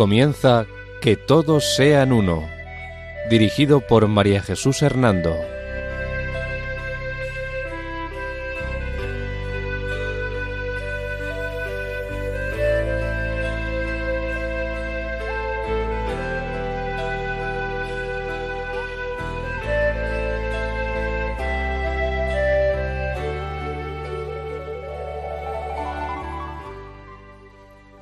[0.00, 0.64] Comienza
[1.02, 2.48] Que todos sean uno,
[3.28, 5.36] dirigido por María Jesús Hernando.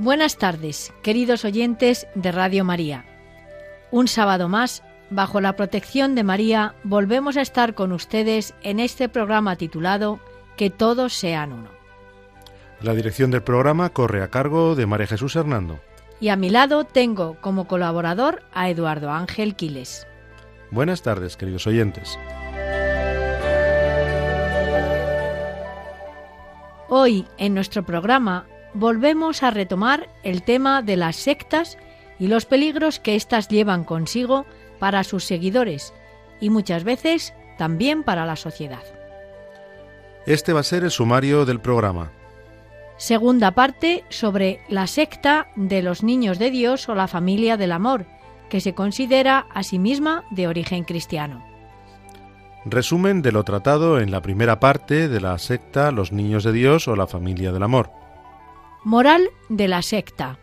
[0.08, 3.04] Buenas tardes, queridos oyentes de Radio María.
[3.90, 9.10] Un sábado más, bajo la protección de María, volvemos a estar con ustedes en este
[9.10, 10.18] programa titulado
[10.56, 11.68] Que todos sean uno.
[12.80, 15.78] La dirección del programa corre a cargo de María Jesús Hernando.
[16.20, 20.06] Y a mi lado tengo como colaborador a Eduardo Ángel Quiles.
[20.70, 22.18] Buenas tardes, queridos oyentes.
[26.88, 31.78] Hoy en nuestro programa volvemos a retomar el tema de las sectas
[32.18, 34.46] y los peligros que éstas llevan consigo
[34.78, 35.94] para sus seguidores
[36.40, 38.82] y muchas veces también para la sociedad.
[40.26, 42.12] Este va a ser el sumario del programa.
[42.96, 48.06] Segunda parte sobre la secta de los niños de Dios o la familia del amor,
[48.50, 51.44] que se considera a sí misma de origen cristiano.
[52.64, 56.88] Resumen de lo tratado en la primera parte de la secta Los Niños de Dios
[56.88, 57.90] o la Familia del Amor.
[58.88, 60.38] Moral de la secta.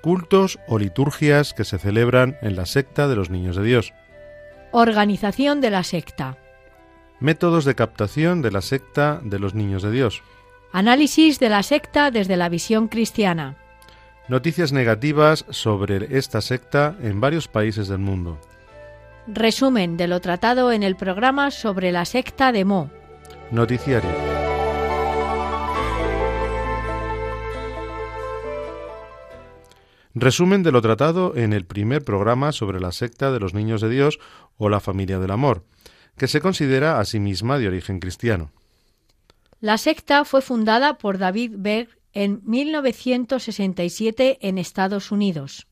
[0.00, 3.92] Cultos o liturgias que se celebran en la secta de los Niños de Dios.
[4.70, 6.38] Organización de la secta.
[7.20, 10.22] Métodos de captación de la secta de los Niños de Dios.
[10.72, 13.58] Análisis de la secta desde la visión cristiana.
[14.28, 18.40] Noticias negativas sobre esta secta en varios países del mundo.
[19.26, 22.90] Resumen de lo tratado en el programa sobre la secta de Mo.
[23.50, 24.41] Noticiario.
[30.14, 33.88] Resumen de lo tratado en el primer programa sobre la secta de los niños de
[33.88, 34.18] Dios
[34.58, 35.64] o la familia del amor,
[36.16, 38.50] que se considera a sí misma de origen cristiano.
[39.60, 45.66] La secta fue fundada por David Berg en 1967 en Estados Unidos.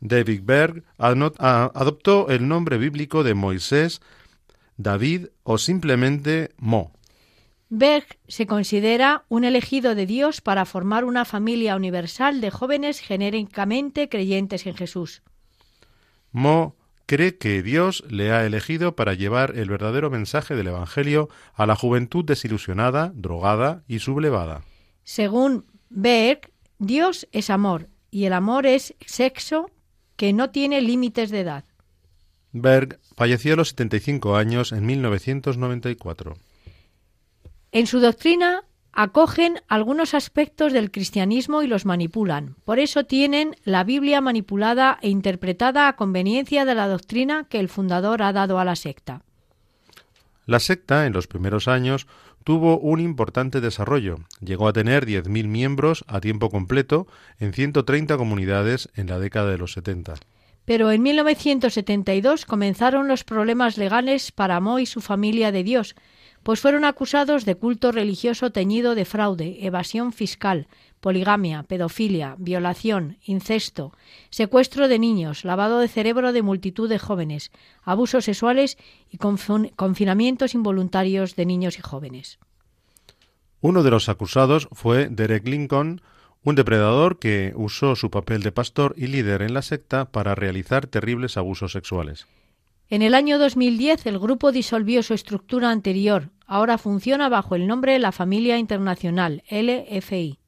[0.00, 4.00] David Berg adoptó el nombre bíblico de Moisés,
[4.76, 6.92] David o simplemente Mo.
[7.76, 14.08] Berg se considera un elegido de Dios para formar una familia universal de jóvenes genéricamente
[14.08, 15.22] creyentes en Jesús.
[16.30, 16.76] Mo
[17.06, 21.74] cree que Dios le ha elegido para llevar el verdadero mensaje del Evangelio a la
[21.74, 24.62] juventud desilusionada, drogada y sublevada.
[25.02, 29.68] Según Berg, Dios es amor y el amor es sexo
[30.14, 31.64] que no tiene límites de edad.
[32.52, 36.36] Berg falleció a los 75 años en 1994.
[37.74, 38.62] En su doctrina
[38.92, 42.54] acogen algunos aspectos del cristianismo y los manipulan.
[42.64, 47.68] Por eso tienen la Biblia manipulada e interpretada a conveniencia de la doctrina que el
[47.68, 49.22] fundador ha dado a la secta.
[50.46, 52.06] La secta, en los primeros años,
[52.44, 54.18] tuvo un importante desarrollo.
[54.40, 57.08] Llegó a tener 10.000 miembros a tiempo completo
[57.40, 60.14] en 130 comunidades en la década de los 70.
[60.64, 65.96] Pero en 1972 comenzaron los problemas legales para Mo y su familia de Dios,
[66.44, 70.68] pues fueron acusados de culto religioso teñido de fraude, evasión fiscal,
[71.00, 73.92] poligamia, pedofilia, violación, incesto,
[74.30, 77.50] secuestro de niños, lavado de cerebro de multitud de jóvenes,
[77.82, 78.76] abusos sexuales
[79.10, 82.38] y confinamientos involuntarios de niños y jóvenes.
[83.62, 86.02] Uno de los acusados fue Derek Lincoln,
[86.42, 90.86] un depredador que usó su papel de pastor y líder en la secta para realizar
[90.86, 92.26] terribles abusos sexuales.
[92.90, 97.98] En el año 2010 el grupo disolvió su estructura anterior, ahora funciona bajo el nombre
[97.98, 100.38] La Familia Internacional, LFI.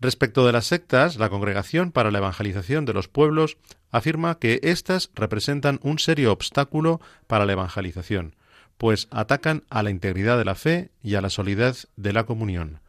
[0.00, 3.56] Respecto de las sectas, la Congregación para la Evangelización de los Pueblos
[3.90, 8.36] afirma que éstas representan un serio obstáculo para la evangelización,
[8.76, 12.80] pues atacan a la integridad de la fe y a la solidez de la comunión.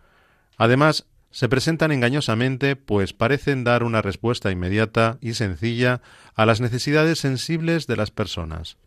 [0.58, 1.06] Además,
[1.36, 6.02] se presentan engañosamente, pues parecen dar una respuesta inmediata y sencilla
[6.34, 8.78] a las necesidades sensibles de las personas.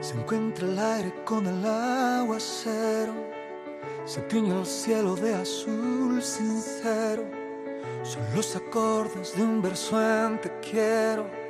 [0.00, 3.12] Se encuentra el aire con el aguacero,
[4.04, 7.28] se tiñe el cielo de azul sincero.
[8.04, 11.49] Son los acordes de un verso en te quiero.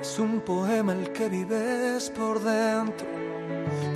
[0.00, 3.06] Es un poema el que vives por dentro.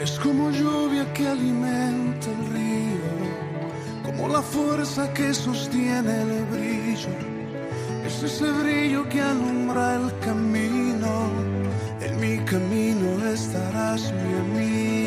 [0.00, 7.10] Es como lluvia que alimenta el río, como la fuerza que sostiene el brillo.
[8.06, 11.30] Es ese brillo que alumbra el camino.
[12.00, 14.97] En mi camino estarás mi amigo.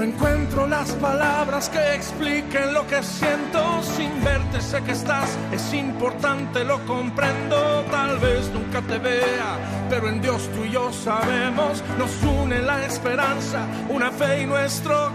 [0.00, 3.82] No encuentro las palabras que expliquen lo que siento.
[3.82, 7.84] Sin verte sé que estás, es importante, lo comprendo.
[7.90, 9.58] Tal vez nunca te vea,
[9.90, 11.84] pero en Dios tú y yo sabemos.
[11.98, 15.14] Nos une la esperanza, una fe y nuestro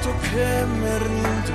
[0.00, 1.52] que me rindo.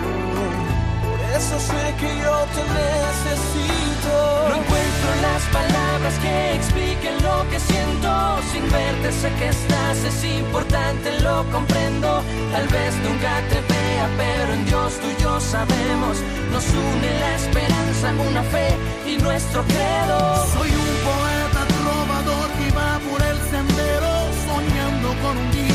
[1.04, 4.14] Por eso sé que yo te necesito.
[4.50, 8.10] No encuentro las palabras que expliquen lo que siento.
[8.52, 12.24] Sin verte sé que estás, es importante, lo comprendo.
[12.52, 16.18] Tal vez nunca te vea, pero en Dios tú y yo sabemos.
[16.52, 18.70] Nos une la esperanza, una fe
[19.06, 20.20] y nuestro credo.
[20.54, 24.12] Soy un poeta trovador que va por el sendero,
[24.48, 25.68] soñando con un día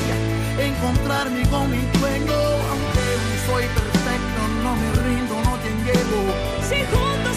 [0.67, 2.22] encontrarme con mi dueño
[3.47, 5.73] soy perfecto, no me rindo, no te.
[6.69, 7.37] Si juntos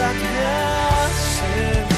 [0.00, 1.97] amistad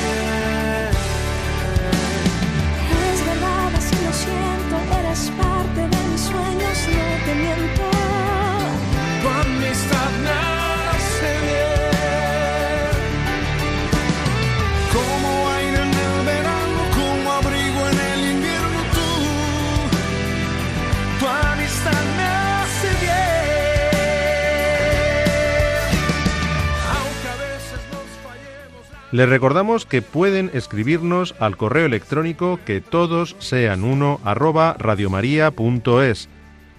[29.13, 34.77] Les recordamos que pueden escribirnos al correo electrónico que todos sean uno arroba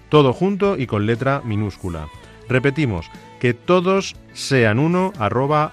[0.08, 2.08] todo junto y con letra minúscula.
[2.48, 5.72] Repetimos, que todos sean uno arroba.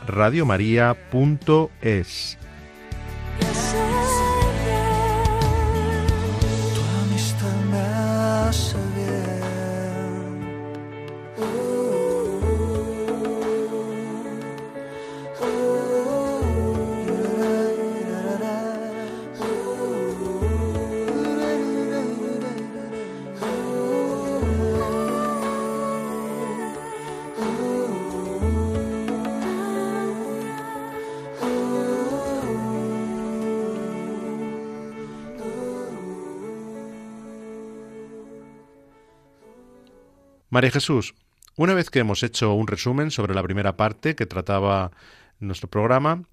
[40.50, 41.14] María Jesús,
[41.58, 44.92] una vez que hemos hecho un resumen sobre la primera parte que trataba
[45.40, 46.24] nuestro programa,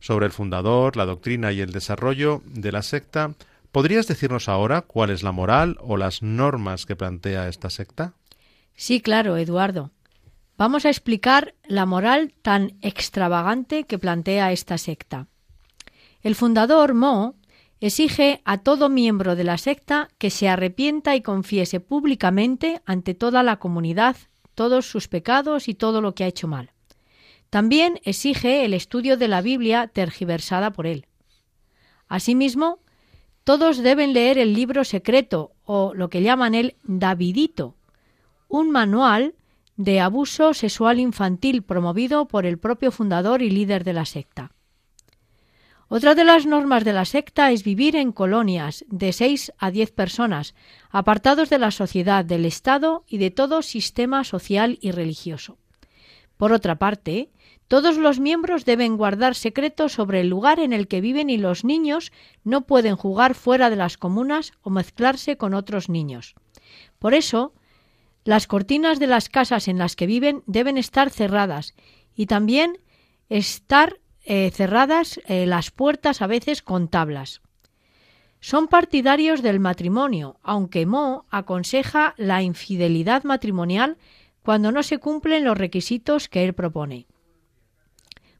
[0.00, 3.34] sobre el fundador, la doctrina y el desarrollo de la secta,
[3.72, 8.14] ¿podrías decirnos ahora cuál es la moral o las normas que plantea esta secta?
[8.74, 9.90] Sí, claro, Eduardo.
[10.56, 15.26] Vamos a explicar la moral tan extravagante que plantea esta secta.
[16.22, 17.34] El fundador Mo
[17.80, 23.42] exige a todo miembro de la secta que se arrepienta y confiese públicamente ante toda
[23.42, 24.16] la comunidad
[24.56, 26.72] todos sus pecados y todo lo que ha hecho mal.
[27.50, 31.06] También exige el estudio de la Biblia tergiversada por él.
[32.08, 32.80] Asimismo,
[33.44, 37.76] todos deben leer el libro secreto o lo que llaman el Davidito,
[38.48, 39.34] un manual
[39.76, 44.55] de abuso sexual infantil promovido por el propio fundador y líder de la secta.
[45.88, 49.92] Otra de las normas de la secta es vivir en colonias de 6 a 10
[49.92, 50.54] personas,
[50.90, 55.58] apartados de la sociedad, del Estado y de todo sistema social y religioso.
[56.36, 57.30] Por otra parte,
[57.68, 61.64] todos los miembros deben guardar secretos sobre el lugar en el que viven y los
[61.64, 62.12] niños
[62.42, 66.34] no pueden jugar fuera de las comunas o mezclarse con otros niños.
[66.98, 67.54] Por eso,
[68.24, 71.74] las cortinas de las casas en las que viven deben estar cerradas
[72.14, 72.78] y también
[73.28, 77.40] estar eh, cerradas eh, las puertas a veces con tablas.
[78.40, 83.96] Son partidarios del matrimonio, aunque Mo aconseja la infidelidad matrimonial
[84.42, 87.06] cuando no se cumplen los requisitos que él propone.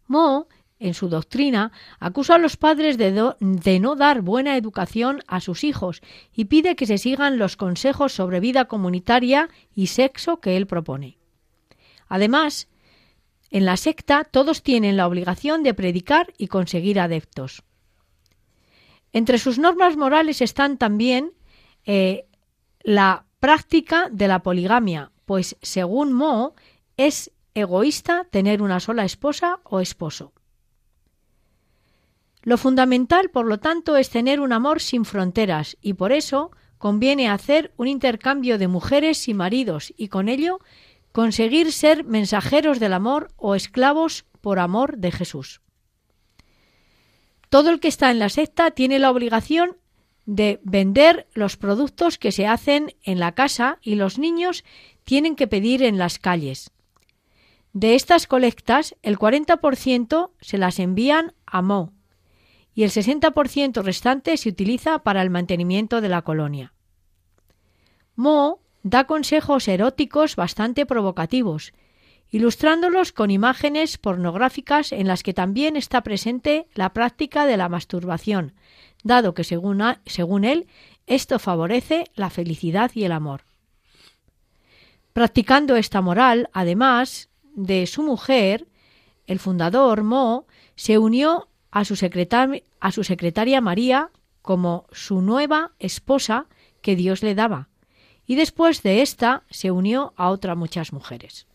[0.06, 5.40] Mo en su doctrina, acusa a los padres de, de, no dar buena educación a
[5.40, 6.02] sus hijos
[6.34, 11.16] y pide que se sigan los consejos sobre vida comunitaria y sexo que él propone.
[12.08, 12.68] Además,
[13.50, 17.62] en la secta todos tienen la obligación de predicar y conseguir adeptos.
[19.12, 21.32] Entre sus normas morales están también
[21.84, 22.26] eh,
[22.80, 26.54] la práctica de la poligamia, pues según Mo
[26.96, 30.32] es egoísta tener una sola esposa o esposo.
[32.42, 37.28] Lo fundamental, por lo tanto, es tener un amor sin fronteras y por eso conviene
[37.28, 40.60] hacer un intercambio de mujeres y maridos y con ello
[41.16, 45.62] conseguir ser mensajeros del amor o esclavos por amor de Jesús.
[47.48, 49.78] Todo el que está en la secta tiene la obligación
[50.26, 54.62] de vender los productos que se hacen en la casa y los niños
[55.04, 56.70] tienen que pedir en las calles.
[57.72, 61.94] De estas colectas, el 40% se las envían a Mo,
[62.74, 66.74] y el 60% restante se utiliza para el mantenimiento de la colonia.
[68.16, 71.72] Mo da consejos eróticos bastante provocativos,
[72.30, 78.52] ilustrándolos con imágenes pornográficas en las que también está presente la práctica de la masturbación,
[79.02, 80.68] dado que según, él
[81.08, 83.42] esto favorece la felicidad y el amor.
[85.12, 88.68] Practicando esta moral, además de su mujer,
[89.26, 94.10] el fundador Mo se unió a su secretaria María
[94.42, 96.46] como su nueva esposa
[96.82, 97.68] que Dios le daba,
[98.26, 101.46] y después de esta se unió a otras muchas mujeres.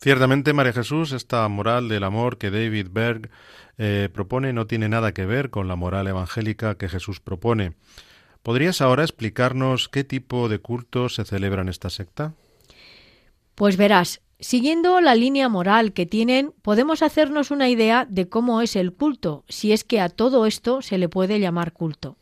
[0.00, 3.30] Ciertamente, María Jesús, esta moral del amor que David Berg
[3.78, 7.72] eh, propone no tiene nada que ver con la moral evangélica que Jesús propone.
[8.42, 12.34] ¿Podrías ahora explicarnos qué tipo de cultos se celebra en esta secta?
[13.56, 18.76] Pues verás, Siguiendo la línea moral que tienen, podemos hacernos una idea de cómo es
[18.76, 22.16] el culto, si es que a todo esto se le puede llamar culto.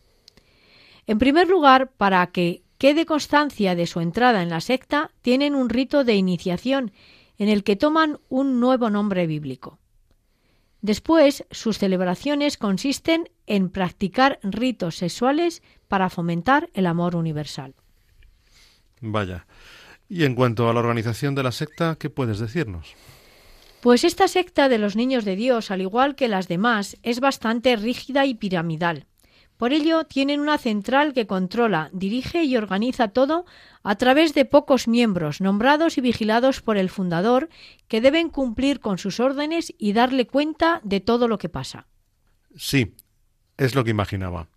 [1.07, 5.69] En primer lugar, para que quede constancia de su entrada en la secta, tienen un
[5.69, 6.93] rito de iniciación
[7.39, 9.79] en el que toman un nuevo nombre bíblico.
[10.81, 17.75] Después, sus celebraciones consisten en practicar ritos sexuales para fomentar el amor universal.
[19.01, 19.47] Vaya.
[20.09, 22.95] Y en cuanto a la organización de la secta, ¿qué puedes decirnos?
[23.81, 27.77] Pues esta secta de los niños de Dios, al igual que las demás, es bastante
[27.77, 29.07] rígida y piramidal.
[29.57, 33.47] Por ello, tienen una central que controla, dirige y organiza todo
[33.83, 37.49] a través de pocos miembros, nombrados y vigilados por el fundador,
[37.89, 41.87] que deben cumplir con sus órdenes y darle cuenta de todo lo que pasa.
[42.55, 42.95] Sí,
[43.57, 44.49] es lo que imaginaba.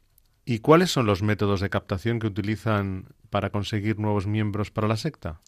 [0.44, 4.98] ¿Y cuáles son los métodos de captación que utilizan para conseguir nuevos miembros para la
[4.98, 5.42] secta?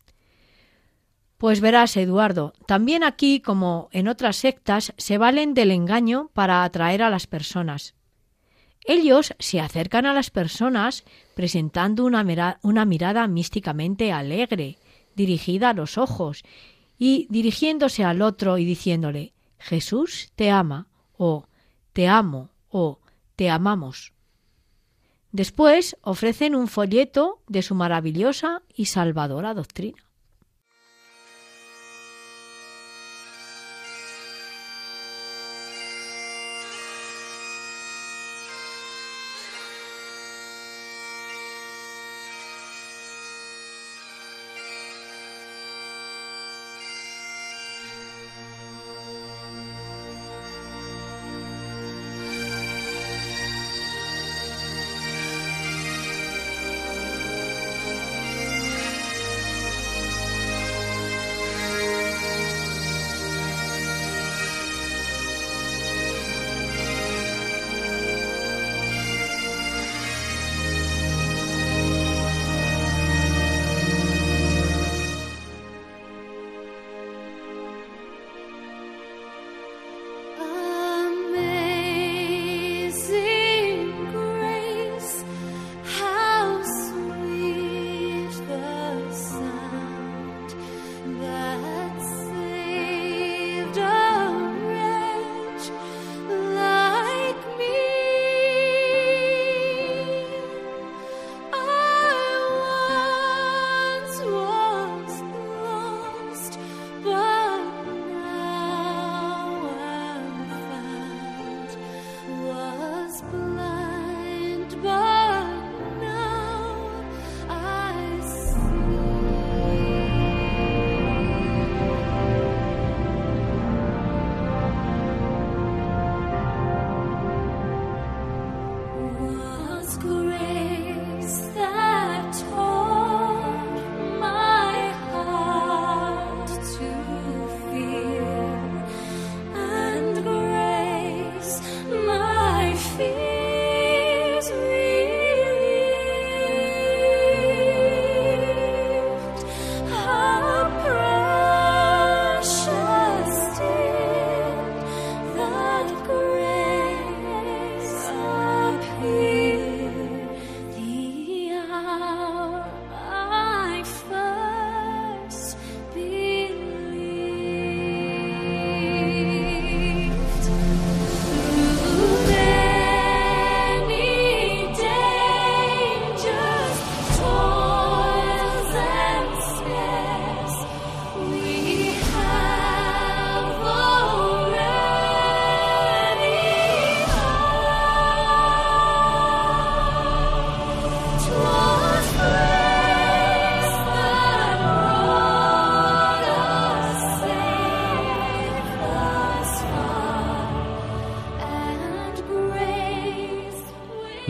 [1.38, 7.01] Pues verás, Eduardo, también aquí, como en otras sectas, se valen del engaño para atraer
[7.01, 7.96] a las personas.
[8.85, 11.03] Ellos se acercan a las personas
[11.35, 12.23] presentando una,
[12.85, 14.77] mirada místicamente alegre,
[15.15, 16.43] dirigida a los ojos,
[16.97, 21.47] y dirigiéndose al otro y diciéndole Jesús te ama, o
[21.93, 23.00] te amo, o
[23.35, 24.13] te amamos.
[25.31, 30.11] Después ofrecen un folleto de su maravillosa y salvadora doctrina.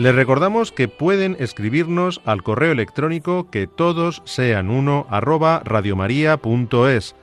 [0.02, 7.14] Les recordamos que pueden escribirnos al correo electrónico que todos sean uno arroba radiomaria.es,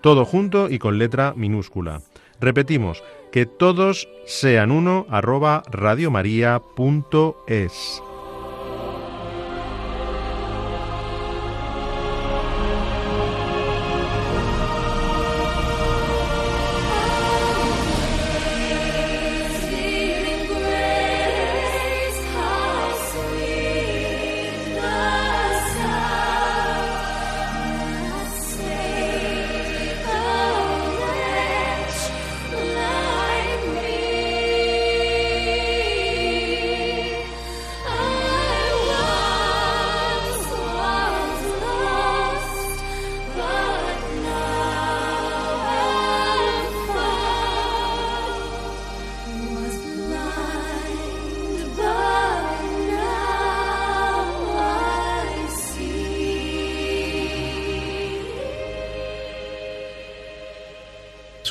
[0.00, 2.02] todo junto y con letra minúscula.
[2.40, 8.00] Repetimos, que todos sean uno arroba radiomaria.es.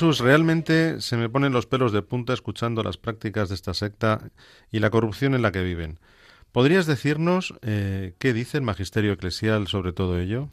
[0.00, 4.30] Jesús, realmente se me ponen los pelos de punta escuchando las prácticas de esta secta
[4.72, 6.00] y la corrupción en la que viven.
[6.52, 10.48] ¿Podrías decirnos eh, qué dice el magisterio eclesial sobre todo ello?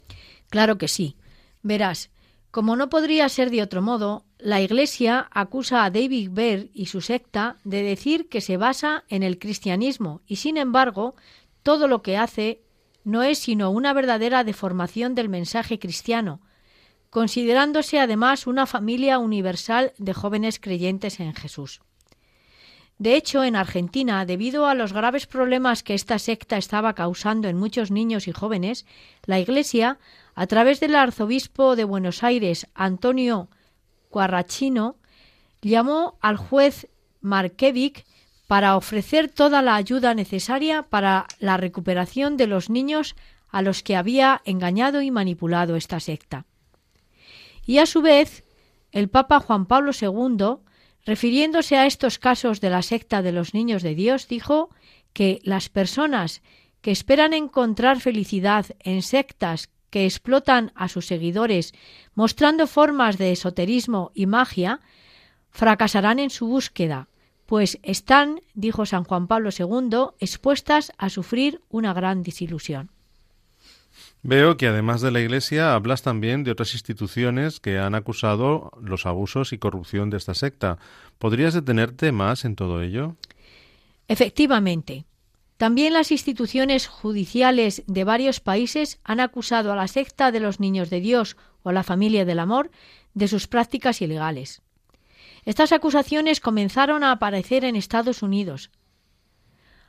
[0.50, 1.16] Claro que sí.
[1.62, 2.10] Verás,
[2.50, 7.00] como no podría ser de otro modo, la Iglesia acusa a David Baer y su
[7.00, 11.16] secta de decir que se basa en el cristianismo y, sin embargo,
[11.62, 12.60] todo lo que hace
[13.02, 16.42] no es sino una verdadera deformación del mensaje cristiano,
[17.10, 21.80] considerándose además una familia universal de jóvenes creyentes en Jesús.
[22.98, 27.56] De hecho, en Argentina, debido a los graves problemas que esta secta estaba causando en
[27.56, 28.86] muchos niños y jóvenes,
[29.24, 29.98] la Iglesia,
[30.34, 33.48] a través del arzobispo de Buenos Aires, Antonio
[34.10, 34.96] Cuarrachino,
[35.62, 36.88] llamó al juez
[37.20, 38.04] Markevic
[38.48, 43.14] para ofrecer toda la ayuda necesaria para la recuperación de los niños
[43.48, 46.46] a los que había engañado y manipulado esta secta.
[47.68, 48.46] Y a su vez,
[48.92, 50.62] el Papa Juan Pablo II,
[51.04, 54.70] refiriéndose a estos casos de la secta de los niños de Dios, dijo
[55.12, 56.40] que las personas
[56.80, 61.74] que esperan encontrar felicidad en sectas que explotan a sus seguidores
[62.14, 64.80] mostrando formas de esoterismo y magia,
[65.50, 67.10] fracasarán en su búsqueda,
[67.44, 72.92] pues están, dijo San Juan Pablo II, expuestas a sufrir una gran desilusión.
[74.22, 79.06] Veo que además de la Iglesia hablas también de otras instituciones que han acusado los
[79.06, 80.78] abusos y corrupción de esta secta.
[81.18, 83.16] ¿Podrías detenerte más en todo ello?
[84.08, 85.04] Efectivamente.
[85.56, 90.88] También las instituciones judiciales de varios países han acusado a la secta de los niños
[90.90, 92.70] de Dios o la familia del amor
[93.14, 94.62] de sus prácticas ilegales.
[95.44, 98.70] Estas acusaciones comenzaron a aparecer en Estados Unidos,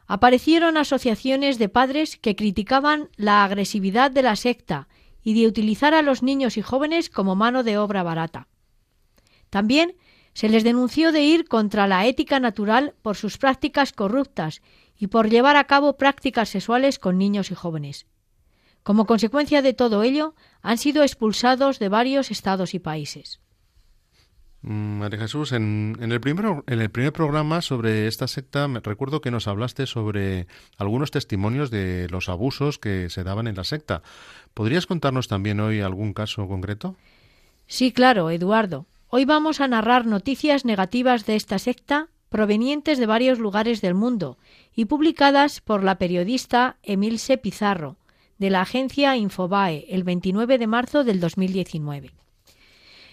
[0.09, 4.87] aparecieron asociaciones de padres que criticaban la agresividad de la secta
[5.23, 8.47] y de utilizar a los niños y jóvenes como mano de obra barata.
[9.51, 9.95] También
[10.33, 14.63] se les denunció de ir contra la ética natural por sus prácticas corruptas
[14.97, 18.07] y por llevar a cabo prácticas sexuales con niños y jóvenes.
[18.81, 23.41] Como consecuencia de todo ello, han sido expulsados de varios estados y países.
[24.61, 29.21] Mm, María Jesús, en, el primer, en el primer programa sobre esta secta me recuerdo
[29.21, 34.01] que nos hablaste sobre algunos testimonios de los abusos que se daban en la secta.
[34.53, 36.95] ¿Podrías contarnos también hoy algún caso concreto?
[37.67, 38.85] Sí, claro, Eduardo.
[39.07, 44.37] Hoy vamos a narrar noticias negativas de esta secta provenientes de varios lugares del mundo
[44.75, 47.97] y publicadas por la periodista Emilce Pizarro
[48.37, 52.11] de la agencia Infobae el 29 de marzo del 2019.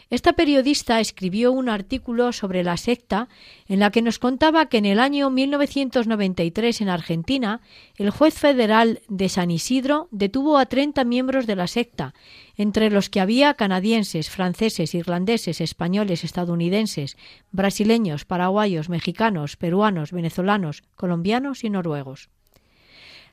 [0.08, 3.28] Esta periodista escribió un artículo sobre la secta
[3.66, 7.60] en la que nos contaba que en el año 1993 en Argentina
[7.96, 12.14] el juez federal de San Isidro detuvo a 30 miembros de la secta,
[12.56, 17.16] entre los que había canadienses, franceses, irlandeses, españoles, estadounidenses,
[17.50, 22.28] brasileños, paraguayos, mexicanos, peruanos, venezolanos, colombianos y noruegos.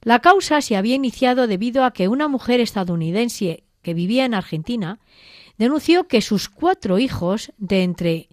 [0.01, 4.99] La causa se había iniciado debido a que una mujer estadounidense que vivía en Argentina
[5.63, 8.27] denunció que sus cuatro hijos, de entre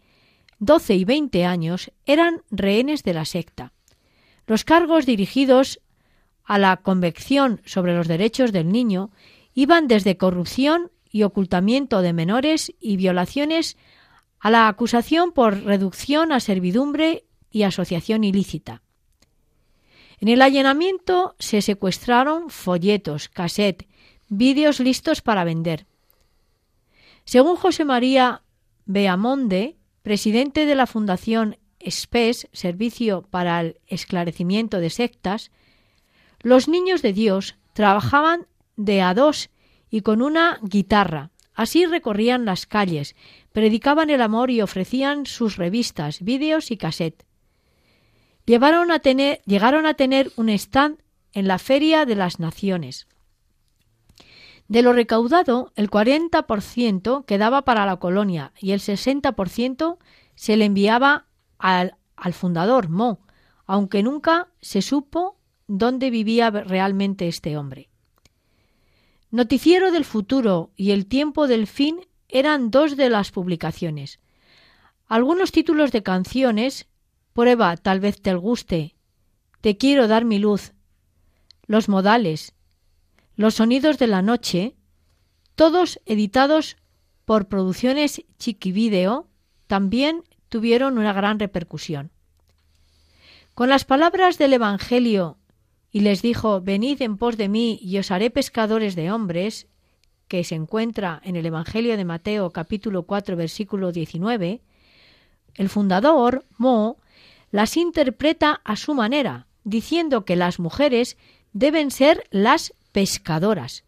[0.59, 3.73] 12 y 20 años, eran rehenes de la secta.
[4.49, 5.81] Los cargos dirigidos
[6.43, 9.13] a la convección sobre los derechos del niño
[9.55, 13.77] iban desde corrupción y ocultamiento de menores y violaciones
[14.41, 18.83] a la acusación por reducción a servidumbre y asociación ilícita.
[20.19, 23.87] En el allanamiento se secuestraron folletos, cassette,
[24.29, 25.87] vídeos listos para vender.
[27.31, 28.43] Según José María
[28.87, 35.53] Beamonde, presidente de la Fundación SPES, Servicio para el Esclarecimiento de Sectas,
[36.41, 39.51] los niños de Dios trabajaban de a dos
[39.91, 41.31] y con una guitarra.
[41.55, 43.15] Así recorrían las calles,
[43.53, 47.25] predicaban el amor y ofrecían sus revistas, vídeos y cassette.
[48.45, 48.99] Llegaron a
[49.95, 50.99] tener un stand
[51.33, 53.07] en la Feria de las Naciones.
[54.71, 59.99] De lo recaudado, el 40% quedaba para la colonia y el 60%
[60.37, 61.27] se le enviaba
[61.59, 63.19] al, al fundador, Mo,
[63.67, 67.91] aunque nunca se supo dónde vivía realmente este hombre.
[69.33, 74.21] Noticiero del futuro y El tiempo del fin eran dos de las publicaciones.
[75.09, 76.87] Algunos títulos de canciones,
[77.33, 78.95] Prueba, tal vez te guste,
[79.63, 80.75] Te quiero dar mi luz,
[81.67, 82.55] Los modales,
[83.41, 84.75] Los sonidos de la noche,
[85.55, 86.77] todos editados
[87.25, 89.29] por producciones Chiquivideo,
[89.67, 92.11] también tuvieron una gran repercusión.
[93.55, 95.39] Con las palabras del Evangelio
[95.91, 99.69] y les dijo, Venid en pos de mí y os haré pescadores de hombres,
[100.29, 104.61] que se encuentra en el Evangelio de Mateo capítulo 4 versículo 19,
[105.55, 106.99] el fundador, Mo,
[107.51, 111.17] las interpreta a su manera, diciendo que las mujeres
[111.55, 113.85] deben ser las pescadoras.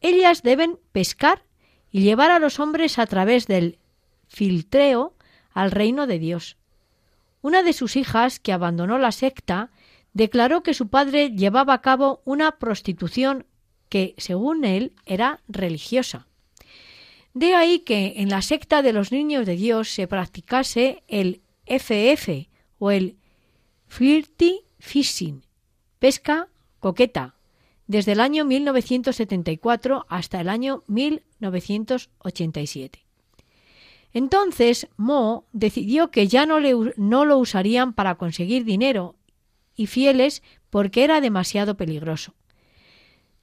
[0.00, 1.44] Ellas deben pescar
[1.90, 3.78] y llevar a los hombres a través del
[4.28, 5.14] filtreo
[5.52, 6.56] al reino de Dios.
[7.40, 9.70] Una de sus hijas, que abandonó la secta,
[10.12, 13.46] declaró que su padre llevaba a cabo una prostitución
[13.88, 16.26] que, según él, era religiosa.
[17.34, 22.48] De ahí que en la secta de los niños de Dios se practicase el FF
[22.78, 23.16] o el
[23.86, 25.44] flirty fishing,
[25.98, 26.48] pesca
[26.80, 27.34] coqueta,
[27.88, 33.04] desde el año 1974 hasta el año 1987.
[34.12, 39.16] Entonces Mo decidió que ya no, lo usarían para conseguir dinero
[39.74, 42.34] y fieles porque era demasiado peligroso.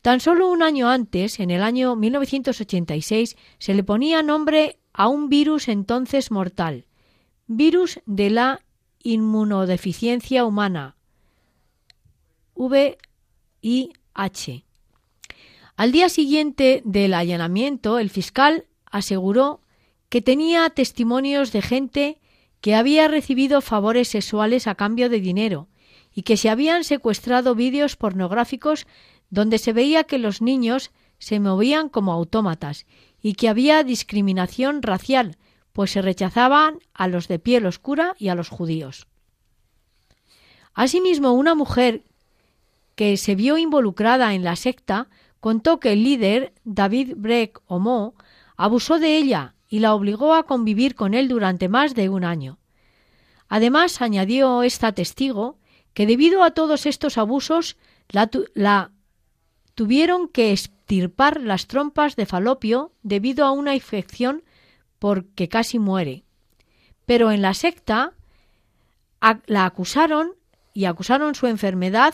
[0.02, 5.30] Tan solo un año antes, en el año 1986, se le ponía nombre a un
[5.30, 6.86] virus entonces mortal,
[7.48, 8.62] virus de la
[9.02, 10.96] inmunodeficiencia humana,
[12.54, 14.05] VIH.
[15.76, 19.62] Al día siguiente del allanamiento, el fiscal aseguró
[20.10, 22.20] que tenía testimonios de gente
[22.62, 25.68] que había recibido favores sexuales a cambio de dinero
[26.14, 28.88] y que se habían secuestrado vídeos pornográficos
[29.30, 32.86] donde se veía que los niños se movían como autómatas
[33.22, 35.38] y que había discriminación racial,
[35.74, 39.08] pues se rechazaban a los de piel oscura y a los judíos.
[40.74, 42.04] Asimismo, una mujer
[42.96, 48.16] que se vio involucrada en la secta contó que el líder, David Breck Omo,
[48.58, 52.58] abusó de ella y la obligó a convivir con él durante más de un año.
[53.48, 55.60] Además, añadió esta testigo
[55.94, 57.78] que debido a todos estos abusos
[58.10, 58.92] la, la
[59.76, 64.44] tuvieron que extirpar las trompas de falopio debido a una infección
[65.00, 66.24] porque casi muere.
[67.06, 68.14] Pero en la secta
[69.46, 70.34] la acusaron
[70.74, 72.14] y acusaron su enfermedad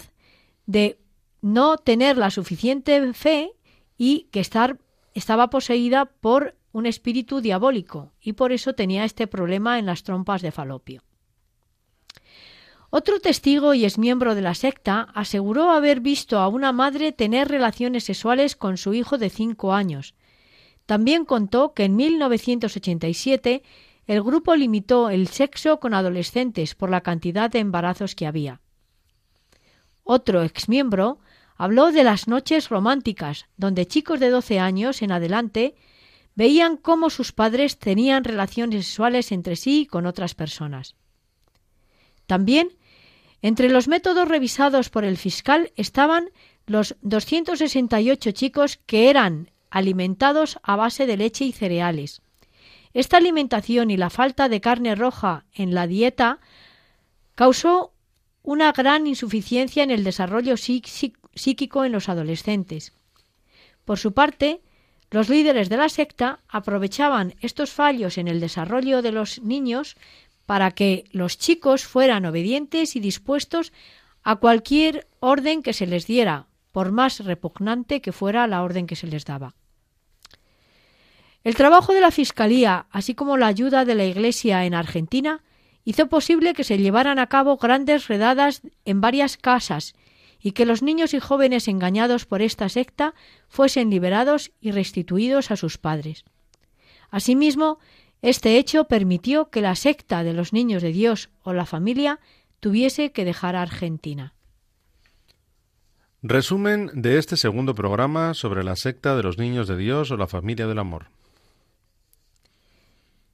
[0.71, 0.97] de
[1.41, 3.51] no tener la suficiente fe
[3.97, 4.79] y que estar,
[5.13, 10.41] estaba poseída por un espíritu diabólico y por eso tenía este problema en las trompas
[10.41, 11.03] de falopio.
[12.89, 17.47] Otro testigo y es miembro de la secta aseguró haber visto a una madre tener
[17.47, 20.13] relaciones sexuales con su hijo de cinco años.
[20.85, 23.63] También contó que en 1987
[24.07, 28.59] el grupo limitó el sexo con adolescentes por la cantidad de embarazos que había.
[30.03, 31.19] Otro exmiembro
[31.55, 35.75] habló de las noches románticas, donde chicos de 12 años en adelante
[36.35, 40.95] veían cómo sus padres tenían relaciones sexuales entre sí y con otras personas.
[42.25, 42.69] También
[43.41, 46.29] entre los métodos revisados por el fiscal estaban
[46.67, 52.21] los 268 chicos que eran alimentados a base de leche y cereales.
[52.93, 56.39] Esta alimentación y la falta de carne roja en la dieta
[57.35, 57.93] causó
[58.43, 62.93] una gran insuficiencia en el desarrollo psíquico en los adolescentes.
[63.85, 64.61] Por su parte,
[65.09, 69.97] los líderes de la secta aprovechaban estos fallos en el desarrollo de los niños
[70.45, 73.73] para que los chicos fueran obedientes y dispuestos
[74.23, 78.95] a cualquier orden que se les diera, por más repugnante que fuera la orden que
[78.95, 79.55] se les daba.
[81.43, 85.41] El trabajo de la Fiscalía, así como la ayuda de la Iglesia en Argentina,
[85.83, 89.93] hizo posible que se llevaran a cabo grandes redadas en varias casas
[90.39, 93.13] y que los niños y jóvenes engañados por esta secta
[93.47, 96.25] fuesen liberados y restituidos a sus padres.
[97.09, 97.79] Asimismo,
[98.21, 102.19] Este hecho permitió que la secta de los niños de Dios o la familia
[102.59, 104.35] tuviese que dejar Argentina.
[106.21, 110.27] Resumen de este segundo programa sobre la secta de los niños de Dios o la
[110.27, 111.07] familia del amor.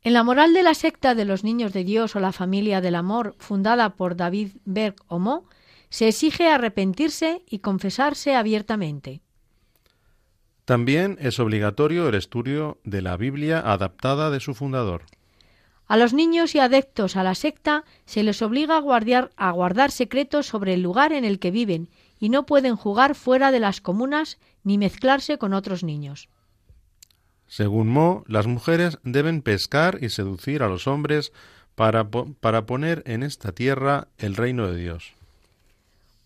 [0.07, 2.95] En la moral de la secta de los niños de Dios o la familia del
[2.95, 5.49] amor, fundada por David Berg Omo,
[5.89, 9.19] se exige arrepentirse y confesarse abiertamente.
[10.63, 15.03] También es obligatorio el estudio de la Biblia adaptada de su fundador.
[15.87, 19.91] A los niños y adeptos a la secta se les obliga a guardar, a guardar
[19.91, 23.81] secretos sobre el lugar en el que viven y no pueden jugar fuera de las
[23.81, 26.29] comunas ni mezclarse con otros niños.
[27.47, 31.31] Según Mo, las mujeres deben pescar y seducir a los hombres
[31.75, 35.13] para, para poner en esta tierra el reino de Dios.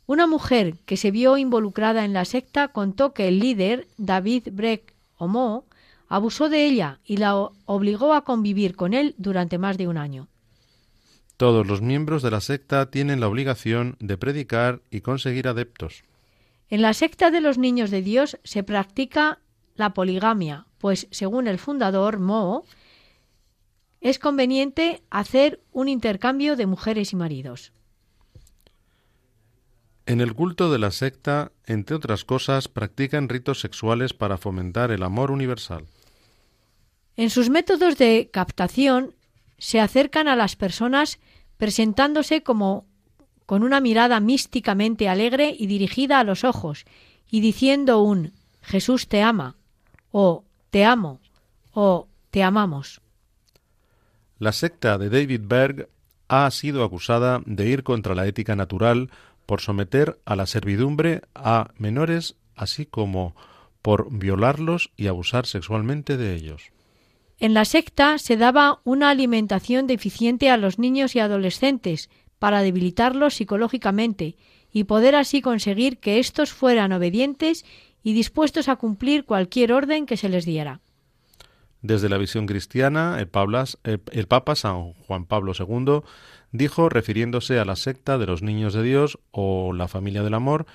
[0.08, 4.94] Una mujer que se vio involucrada en la secta contó que el líder, David Breck
[5.18, 5.66] Omo,
[6.10, 10.28] abusó de ella y la obligó a convivir con él durante más de un año.
[11.38, 16.04] Todos los miembros de la secta tienen la obligación de predicar y conseguir adeptos.
[16.70, 19.40] En la secta de los niños de Dios se practica
[19.82, 22.64] la poligamia, pues según el fundador Mo,
[24.00, 27.74] es conveniente hacer un intercambio de mujeres y maridos.
[30.06, 35.04] En el culto de la secta, entre otras cosas, practican ritos sexuales para fomentar el
[35.04, 35.86] amor universal.
[37.16, 39.14] En sus métodos de captación
[39.58, 41.20] se acercan a las personas
[41.58, 42.88] presentándose como
[43.46, 46.86] con una mirada místicamente alegre y dirigida a los ojos,
[47.30, 49.58] y diciendo un Jesús te ama,
[50.12, 51.20] o te amo,
[51.74, 53.02] o te amamos.
[54.40, 55.90] La secta de David Berg
[56.28, 59.10] ha sido acusada de ir contra la ética natural
[59.46, 63.36] por someter a la servidumbre a menores, así como
[63.82, 66.72] por violarlos y abusar sexualmente de ellos.
[67.40, 73.36] En la secta se daba una alimentación deficiente a los niños y adolescentes para debilitarlos
[73.36, 74.36] psicológicamente
[74.72, 77.66] y poder así conseguir que éstos fueran obedientes
[78.04, 80.80] y dispuestos a cumplir cualquier orden que se les diera.
[81.82, 86.02] Desde la visión cristiana, el, Papa San Juan Pablo II
[86.52, 90.68] dijo, refiriéndose a la secta de los niños de Dios o la familia del amor,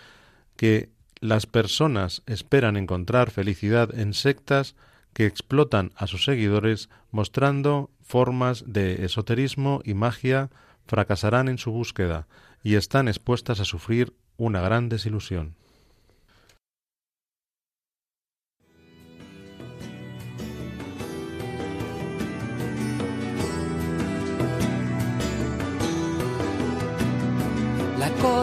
[0.57, 4.75] que las personas esperan encontrar felicidad en sectas
[5.13, 10.51] que explotan a sus seguidores mostrando formas de esoterismo y magia,
[10.87, 12.27] fracasarán en su búsqueda
[12.63, 15.55] y están expuestas a sufrir una gran desilusión.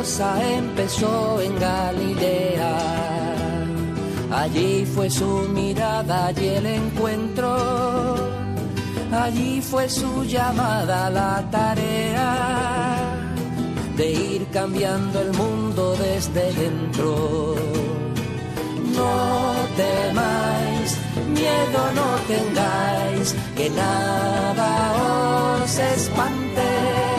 [0.04, 2.78] Empezó en Galilea.
[4.32, 8.18] Allí fue su mirada y el encuentro.
[9.12, 13.24] Allí fue su llamada, la tarea
[13.96, 17.56] de ir cambiando el mundo desde dentro.
[18.96, 20.98] No temáis,
[21.30, 24.94] miedo no tengáis, que nada
[25.64, 27.13] os espante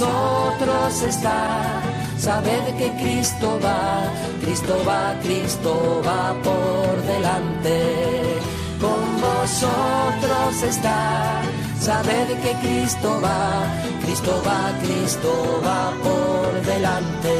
[0.00, 1.82] vosotros está.
[2.18, 4.04] Sabed que Cristo va,
[4.42, 8.38] Cristo va, Cristo va por delante.
[8.80, 11.42] Con vosotros está.
[11.78, 13.64] Sabed que Cristo va,
[14.02, 17.36] Cristo va, Cristo va por delante.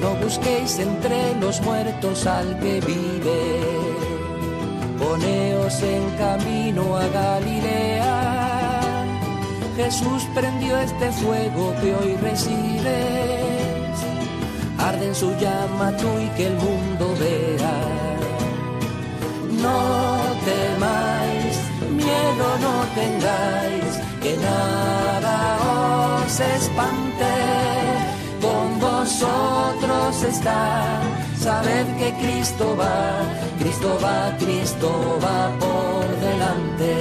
[0.00, 3.77] No busquéis entre los muertos al que vive
[4.98, 8.48] poneos en camino a Galilea.
[9.76, 13.98] Jesús prendió este fuego que hoy recibes.
[14.78, 17.76] Arde en su llama tú y que el mundo vea.
[19.62, 21.56] No temáis,
[21.90, 27.77] miedo no tengáis, que nada os espante.
[29.08, 31.00] Vosotros está,
[31.40, 33.22] sabed que Cristo va
[33.58, 36.94] Cristo va, Cristo va por delante.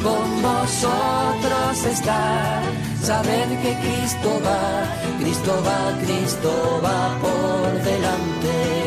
[0.00, 2.62] Con vosotros está,
[3.02, 8.79] sabed que Cristo va, Cristo va, Cristo va por delante.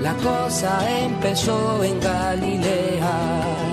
[0.00, 3.68] La cosa empezó en Galilea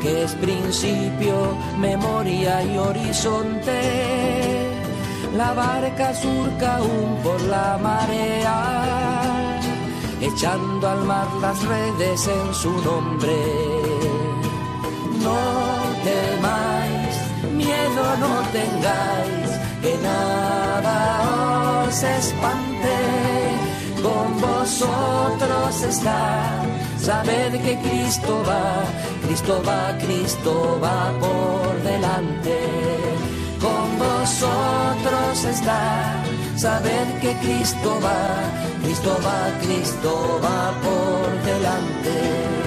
[0.00, 4.70] que es principio, memoria y horizonte.
[5.36, 9.60] La barca surca aún por la marea,
[10.20, 13.36] echando al mar las redes en su nombre.
[15.22, 15.38] No
[16.02, 17.16] temáis,
[18.18, 19.50] no tengáis,
[19.82, 23.49] que nada os espante,
[24.02, 26.62] con vosotros está,
[26.98, 28.84] sabed que Cristo va,
[29.26, 32.58] Cristo va, Cristo va por delante,
[33.60, 36.22] con vosotros está,
[36.56, 38.22] sabed que Cristo va,
[38.82, 42.59] Cristo va, Cristo va por delante.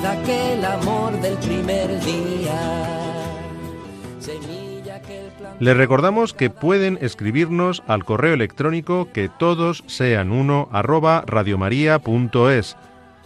[0.00, 2.86] Volved aquel amor del primer día.
[5.58, 12.76] Les recordamos que pueden escribirnos al correo electrónico que todos sean uno arroba radiomaria.es,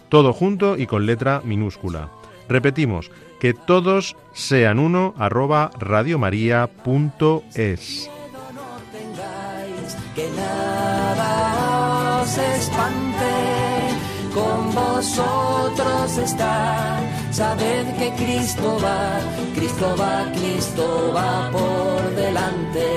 [0.08, 2.10] todo junto y con letra minúscula.
[2.48, 3.10] Repetimos,
[3.40, 8.10] que todos sean uno arroba radiomaria.es.
[10.14, 13.73] Que nada os espante
[14.34, 17.00] con vosotros está.
[17.30, 19.20] Sabed que Cristo va,
[19.54, 22.88] Cristo va, Cristo va por delante.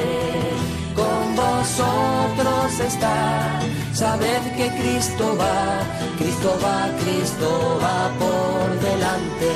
[0.95, 3.59] Con vosotros está.
[3.93, 5.81] Sabed que Cristo va,
[6.17, 9.53] Cristo va, Cristo va por delante.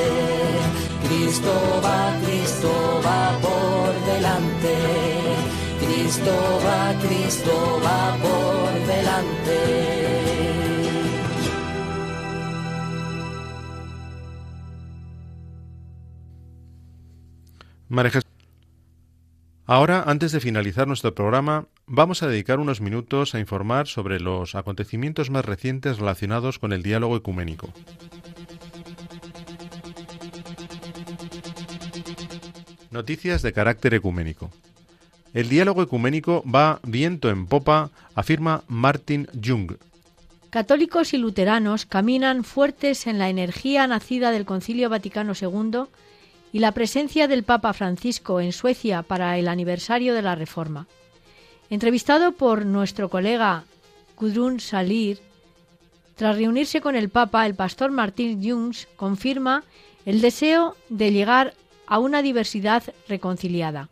[1.08, 1.52] Cristo
[1.84, 2.70] va, Cristo
[3.06, 4.76] va por delante.
[5.84, 6.34] Cristo
[6.66, 10.21] va, Cristo va por delante.
[19.66, 24.56] Ahora, antes de finalizar nuestro programa, vamos a dedicar unos minutos a informar sobre los
[24.56, 27.74] acontecimientos más recientes relacionados con el diálogo ecuménico.
[32.92, 34.52] Noticias de carácter ecuménico.
[35.34, 39.74] El diálogo ecuménico va viento en popa, afirma Martin Jung.
[40.50, 45.88] Católicos y luteranos caminan fuertes en la energía nacida del Concilio Vaticano II
[46.54, 50.88] y la presencia del Papa Francisco en Suecia para el aniversario de la Reforma.
[51.70, 53.64] Entrevistado por nuestro colega
[54.18, 55.20] Gudrun Salir,
[56.16, 59.64] tras reunirse con el Papa, el pastor Martín Jungs confirma
[60.06, 61.54] el deseo de llegar
[61.88, 63.90] a una diversidad reconciliada.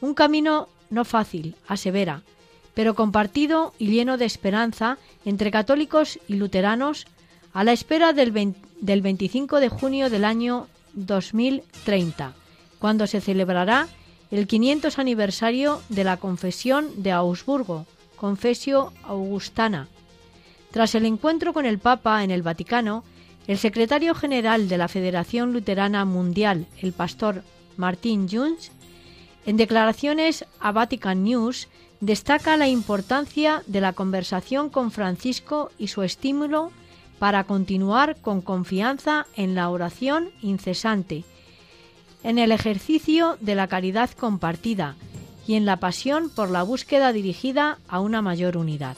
[0.00, 2.22] Un camino no fácil, asevera,
[2.74, 7.06] pero compartido y lleno de esperanza entre católicos y luteranos
[7.52, 10.68] a la espera del, del 25 de junio del año
[11.06, 12.34] 2030,
[12.78, 13.88] cuando se celebrará
[14.30, 17.86] el 500 aniversario de la Confesión de Augsburgo,
[18.16, 19.88] Confesio Augustana.
[20.70, 23.04] Tras el encuentro con el Papa en el Vaticano,
[23.46, 27.42] el secretario general de la Federación Luterana Mundial, el pastor
[27.76, 28.70] Martin Junz,
[29.46, 31.68] en declaraciones a Vatican News,
[32.00, 36.70] destaca la importancia de la conversación con Francisco y su estímulo
[37.18, 41.24] para continuar con confianza en la oración incesante,
[42.22, 44.96] en el ejercicio de la caridad compartida
[45.46, 48.96] y en la pasión por la búsqueda dirigida a una mayor unidad.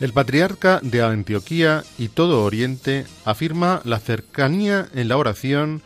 [0.00, 5.80] El patriarca de Antioquía y todo Oriente afirma la cercanía en la oración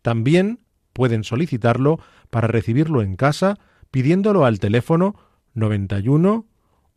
[0.02, 0.62] También
[0.94, 2.00] pueden solicitarlo
[2.32, 3.60] para recibirlo en casa
[3.92, 5.16] pidiéndolo al teléfono
[5.54, 6.48] 91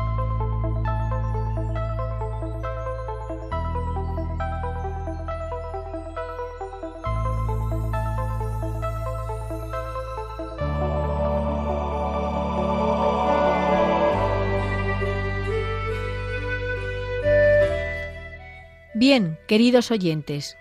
[18.96, 20.58] Bien, queridos oyentes,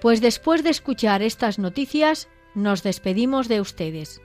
[0.00, 4.20] pues después de escuchar estas noticias, nos despedimos de ustedes.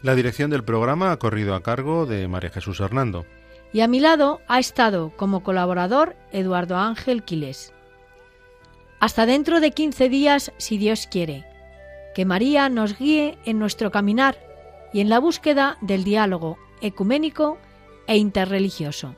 [0.00, 3.26] La dirección del programa ha corrido a cargo de María Jesús Hernando.
[3.74, 7.74] Y a mi lado ha estado como colaborador Eduardo Ángel Quiles.
[8.98, 11.44] Hasta dentro de 15 días, si Dios quiere.
[12.14, 14.38] Que María nos guíe en nuestro caminar
[14.90, 17.58] y en la búsqueda del diálogo ecuménico
[18.06, 19.16] e interreligioso.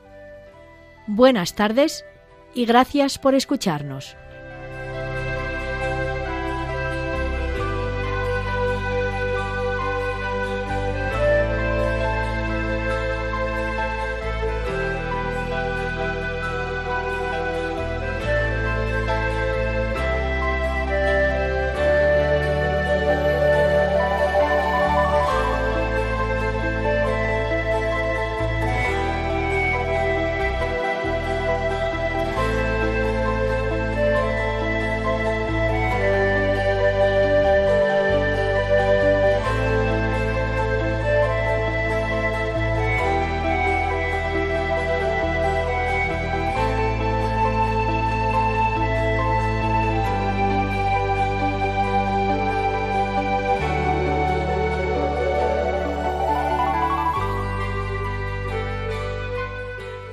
[1.07, 2.03] Buenas tardes
[2.57, 4.17] y gracias por escucharnos.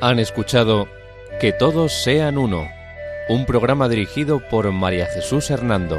[0.04, 0.86] Han escuchado
[1.40, 2.68] Que todos sean uno,
[3.30, 5.98] un programa dirigido por María Jesús Hernando.